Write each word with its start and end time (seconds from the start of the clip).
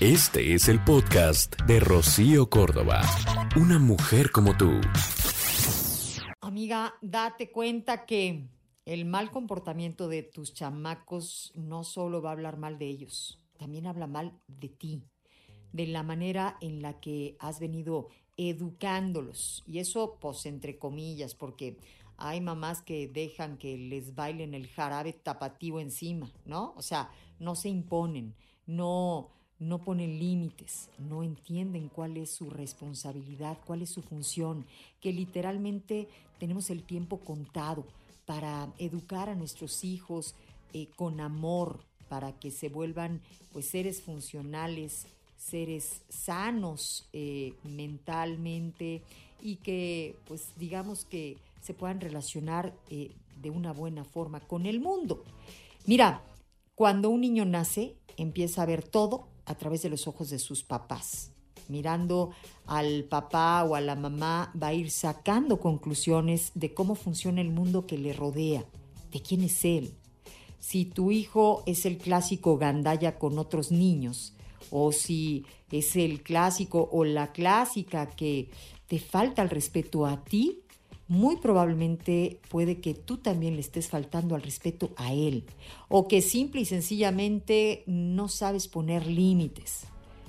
Este 0.00 0.54
es 0.54 0.70
el 0.70 0.82
podcast 0.82 1.60
de 1.66 1.78
Rocío 1.78 2.48
Córdoba. 2.48 3.02
Una 3.54 3.78
mujer 3.78 4.30
como 4.30 4.56
tú. 4.56 4.80
Amiga, 6.40 6.94
date 7.02 7.52
cuenta 7.52 8.06
que 8.06 8.48
el 8.86 9.04
mal 9.04 9.30
comportamiento 9.30 10.08
de 10.08 10.22
tus 10.22 10.54
chamacos 10.54 11.52
no 11.54 11.84
solo 11.84 12.22
va 12.22 12.30
a 12.30 12.32
hablar 12.32 12.56
mal 12.56 12.78
de 12.78 12.86
ellos, 12.86 13.42
también 13.58 13.86
habla 13.86 14.06
mal 14.06 14.32
de 14.48 14.70
ti, 14.70 15.04
de 15.74 15.86
la 15.86 16.02
manera 16.02 16.56
en 16.62 16.80
la 16.80 16.98
que 16.98 17.36
has 17.38 17.60
venido 17.60 18.08
educándolos. 18.38 19.62
Y 19.66 19.80
eso, 19.80 20.16
pues, 20.18 20.46
entre 20.46 20.78
comillas, 20.78 21.34
porque 21.34 21.76
hay 22.16 22.40
mamás 22.40 22.80
que 22.80 23.06
dejan 23.06 23.58
que 23.58 23.76
les 23.76 24.14
bailen 24.14 24.54
el 24.54 24.66
jarabe 24.66 25.12
tapatío 25.12 25.78
encima, 25.78 26.32
¿no? 26.46 26.72
O 26.78 26.80
sea, 26.80 27.10
no 27.38 27.54
se 27.54 27.68
imponen, 27.68 28.34
no 28.64 29.28
no 29.60 29.78
ponen 29.78 30.18
límites, 30.18 30.88
no 30.98 31.22
entienden 31.22 31.88
cuál 31.88 32.16
es 32.16 32.30
su 32.30 32.48
responsabilidad, 32.48 33.58
cuál 33.66 33.82
es 33.82 33.90
su 33.90 34.02
función, 34.02 34.64
que 35.00 35.12
literalmente 35.12 36.08
tenemos 36.38 36.70
el 36.70 36.82
tiempo 36.82 37.18
contado 37.18 37.84
para 38.24 38.72
educar 38.78 39.28
a 39.28 39.34
nuestros 39.34 39.84
hijos 39.84 40.34
eh, 40.72 40.88
con 40.96 41.20
amor, 41.20 41.84
para 42.08 42.32
que 42.32 42.50
se 42.50 42.70
vuelvan 42.70 43.20
pues 43.52 43.66
seres 43.66 44.00
funcionales, 44.00 45.06
seres 45.36 46.02
sanos 46.08 47.08
eh, 47.12 47.54
mentalmente 47.62 49.02
y 49.42 49.56
que 49.56 50.16
pues 50.26 50.52
digamos 50.56 51.04
que 51.04 51.36
se 51.60 51.74
puedan 51.74 52.00
relacionar 52.00 52.74
eh, 52.88 53.12
de 53.40 53.50
una 53.50 53.72
buena 53.72 54.04
forma 54.04 54.40
con 54.40 54.64
el 54.64 54.80
mundo. 54.80 55.22
Mira, 55.86 56.22
cuando 56.74 57.10
un 57.10 57.20
niño 57.20 57.44
nace, 57.44 57.94
empieza 58.16 58.62
a 58.62 58.66
ver 58.66 58.82
todo 58.82 59.29
a 59.50 59.56
través 59.56 59.82
de 59.82 59.90
los 59.90 60.06
ojos 60.06 60.30
de 60.30 60.38
sus 60.38 60.62
papás. 60.62 61.32
Mirando 61.68 62.30
al 62.66 63.04
papá 63.04 63.64
o 63.64 63.74
a 63.74 63.80
la 63.80 63.96
mamá 63.96 64.52
va 64.60 64.68
a 64.68 64.74
ir 64.74 64.90
sacando 64.90 65.58
conclusiones 65.58 66.52
de 66.54 66.72
cómo 66.72 66.94
funciona 66.94 67.40
el 67.40 67.50
mundo 67.50 67.86
que 67.86 67.98
le 67.98 68.12
rodea, 68.12 68.64
de 69.10 69.20
quién 69.20 69.42
es 69.42 69.64
él. 69.64 69.92
Si 70.60 70.84
tu 70.84 71.10
hijo 71.10 71.64
es 71.66 71.84
el 71.84 71.98
clásico 71.98 72.58
gandaya 72.58 73.18
con 73.18 73.38
otros 73.38 73.72
niños, 73.72 74.34
o 74.70 74.92
si 74.92 75.44
es 75.72 75.96
el 75.96 76.22
clásico 76.22 76.88
o 76.92 77.04
la 77.04 77.32
clásica 77.32 78.06
que 78.06 78.50
te 78.86 79.00
falta 79.00 79.42
el 79.42 79.50
respeto 79.50 80.06
a 80.06 80.22
ti, 80.22 80.59
muy 81.10 81.38
probablemente 81.38 82.40
puede 82.50 82.80
que 82.80 82.94
tú 82.94 83.16
también 83.16 83.54
le 83.54 83.60
estés 83.62 83.88
faltando 83.88 84.36
al 84.36 84.42
respeto 84.42 84.90
a 84.96 85.12
él 85.12 85.44
o 85.88 86.06
que 86.06 86.22
simple 86.22 86.60
y 86.60 86.64
sencillamente 86.64 87.82
no 87.88 88.28
sabes 88.28 88.68
poner 88.68 89.08
límites. 89.08 89.86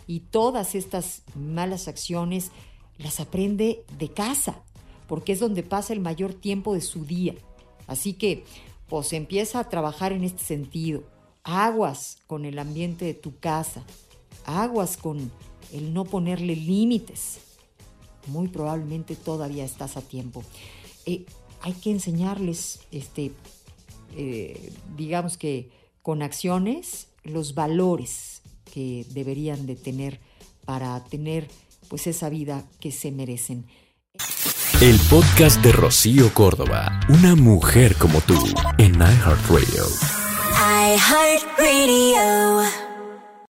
Y 0.07 0.21
todas 0.21 0.73
estas 0.73 1.21
malas 1.35 1.87
acciones 1.87 2.49
las 2.97 3.19
aprende 3.19 3.85
de 3.99 4.09
casa, 4.09 4.63
porque 5.07 5.33
es 5.33 5.39
donde 5.39 5.61
pasa 5.61 5.93
el 5.93 5.99
mayor 5.99 6.33
tiempo 6.33 6.73
de 6.73 6.81
su 6.81 7.05
día. 7.05 7.35
Así 7.85 8.13
que, 8.13 8.43
pues 8.89 9.13
empieza 9.13 9.59
a 9.59 9.69
trabajar 9.69 10.13
en 10.13 10.23
este 10.23 10.43
sentido. 10.43 11.03
Aguas 11.43 12.17
con 12.25 12.43
el 12.43 12.57
ambiente 12.57 13.05
de 13.05 13.13
tu 13.13 13.37
casa, 13.37 13.85
aguas 14.45 14.97
con 14.97 15.31
el 15.71 15.93
no 15.93 16.05
ponerle 16.05 16.55
límites 16.55 17.50
muy 18.27 18.47
probablemente 18.47 19.15
todavía 19.15 19.65
estás 19.65 19.97
a 19.97 20.01
tiempo. 20.01 20.43
Eh, 21.05 21.25
hay 21.61 21.73
que 21.73 21.91
enseñarles, 21.91 22.79
este, 22.91 23.31
eh, 24.15 24.71
digamos 24.97 25.37
que 25.37 25.69
con 26.01 26.21
acciones, 26.21 27.07
los 27.23 27.53
valores 27.53 28.41
que 28.73 29.05
deberían 29.11 29.65
de 29.65 29.75
tener 29.75 30.19
para 30.65 31.03
tener 31.05 31.47
pues 31.87 32.07
esa 32.07 32.29
vida 32.29 32.63
que 32.79 32.91
se 32.91 33.11
merecen. 33.11 33.65
El 34.81 34.97
podcast 35.09 35.61
de 35.61 35.71
Rocío 35.71 36.33
Córdoba, 36.33 37.01
una 37.09 37.35
mujer 37.35 37.95
como 37.97 38.21
tú, 38.21 38.35
en 38.77 38.95
iHeartRadio. 38.95 39.85
iHeartRadio. 40.95 42.90